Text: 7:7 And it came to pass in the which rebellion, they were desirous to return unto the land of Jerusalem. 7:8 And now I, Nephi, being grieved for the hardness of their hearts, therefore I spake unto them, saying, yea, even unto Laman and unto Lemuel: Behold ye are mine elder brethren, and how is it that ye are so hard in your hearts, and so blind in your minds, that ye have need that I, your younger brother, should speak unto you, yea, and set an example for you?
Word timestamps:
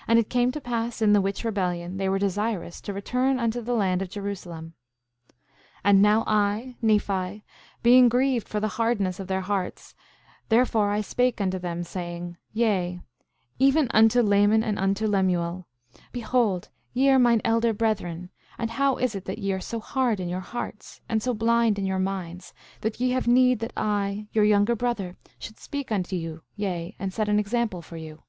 7:7 0.00 0.04
And 0.08 0.18
it 0.18 0.28
came 0.28 0.50
to 0.50 0.60
pass 0.60 1.00
in 1.00 1.12
the 1.12 1.20
which 1.20 1.44
rebellion, 1.44 1.96
they 1.96 2.08
were 2.08 2.18
desirous 2.18 2.80
to 2.80 2.92
return 2.92 3.38
unto 3.38 3.60
the 3.60 3.74
land 3.74 4.02
of 4.02 4.10
Jerusalem. 4.10 4.74
7:8 5.36 5.36
And 5.84 6.02
now 6.02 6.24
I, 6.26 6.74
Nephi, 6.82 7.44
being 7.80 8.08
grieved 8.08 8.48
for 8.48 8.58
the 8.58 8.66
hardness 8.74 9.20
of 9.20 9.28
their 9.28 9.42
hearts, 9.42 9.94
therefore 10.48 10.90
I 10.90 11.00
spake 11.00 11.40
unto 11.40 11.60
them, 11.60 11.84
saying, 11.84 12.38
yea, 12.52 13.02
even 13.60 13.86
unto 13.94 14.20
Laman 14.20 14.64
and 14.64 14.80
unto 14.80 15.06
Lemuel: 15.06 15.68
Behold 16.10 16.70
ye 16.92 17.08
are 17.10 17.20
mine 17.20 17.40
elder 17.44 17.72
brethren, 17.72 18.30
and 18.58 18.68
how 18.68 18.96
is 18.96 19.14
it 19.14 19.26
that 19.26 19.38
ye 19.38 19.52
are 19.52 19.60
so 19.60 19.78
hard 19.78 20.18
in 20.18 20.28
your 20.28 20.40
hearts, 20.40 21.00
and 21.08 21.22
so 21.22 21.32
blind 21.32 21.78
in 21.78 21.86
your 21.86 22.00
minds, 22.00 22.52
that 22.80 22.98
ye 22.98 23.10
have 23.10 23.28
need 23.28 23.60
that 23.60 23.72
I, 23.76 24.26
your 24.32 24.44
younger 24.44 24.74
brother, 24.74 25.16
should 25.38 25.60
speak 25.60 25.92
unto 25.92 26.16
you, 26.16 26.42
yea, 26.56 26.96
and 26.98 27.14
set 27.14 27.28
an 27.28 27.38
example 27.38 27.80
for 27.80 27.96
you? 27.96 28.24